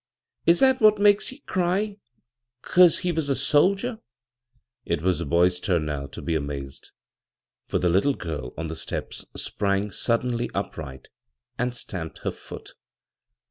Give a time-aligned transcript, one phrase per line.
[0.47, 1.97] "Is that what makes ye cry—
[2.63, 3.99] ^'cause he was a soldier?"
[4.93, 6.89] It was the boy's turn now to be amazed,
[7.67, 11.09] for the little g^l on the steps sprang suddenly upright
[11.59, 12.73] and stamped her foot.